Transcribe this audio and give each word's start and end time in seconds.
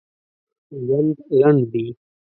ژوند 0.83 1.15
لنډ 1.39 1.59
دي! 1.71 1.85